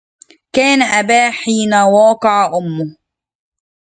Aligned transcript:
كأن 0.53 0.81
أباه 0.81 1.31
حين 1.31 1.73
واقع 1.73 2.57
أمه 2.57 2.97